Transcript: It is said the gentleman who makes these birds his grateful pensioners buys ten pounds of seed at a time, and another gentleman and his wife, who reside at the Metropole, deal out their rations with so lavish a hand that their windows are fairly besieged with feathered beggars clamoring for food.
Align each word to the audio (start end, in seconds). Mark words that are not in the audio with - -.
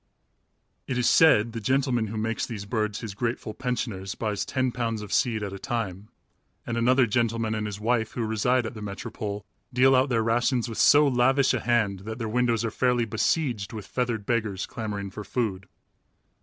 It 0.87 0.97
is 0.97 1.07
said 1.07 1.51
the 1.51 1.59
gentleman 1.61 2.07
who 2.07 2.17
makes 2.17 2.47
these 2.47 2.65
birds 2.65 3.01
his 3.01 3.13
grateful 3.13 3.53
pensioners 3.53 4.15
buys 4.15 4.45
ten 4.45 4.71
pounds 4.71 5.03
of 5.03 5.13
seed 5.13 5.43
at 5.43 5.53
a 5.53 5.59
time, 5.59 6.09
and 6.65 6.75
another 6.75 7.05
gentleman 7.05 7.53
and 7.53 7.67
his 7.67 7.79
wife, 7.79 8.13
who 8.13 8.25
reside 8.25 8.65
at 8.65 8.73
the 8.73 8.81
Metropole, 8.81 9.45
deal 9.71 9.95
out 9.95 10.09
their 10.09 10.23
rations 10.23 10.67
with 10.67 10.79
so 10.79 11.07
lavish 11.07 11.53
a 11.53 11.59
hand 11.59 11.99
that 11.99 12.17
their 12.17 12.27
windows 12.27 12.65
are 12.65 12.71
fairly 12.71 13.05
besieged 13.05 13.73
with 13.73 13.85
feathered 13.85 14.25
beggars 14.25 14.65
clamoring 14.65 15.11
for 15.11 15.23
food. 15.23 15.67